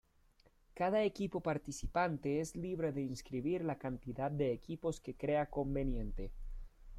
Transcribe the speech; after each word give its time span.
Cada 0.73 1.03
equipo 1.03 1.41
participante 1.41 2.39
es 2.39 2.55
libre 2.55 2.91
de 2.91 3.03
inscribir 3.03 3.63
la 3.63 3.77
cantidad 3.77 4.31
de 4.31 4.51
equipos 4.51 4.99
que 4.99 5.13
crea 5.13 5.45
conveniente. 5.51 6.31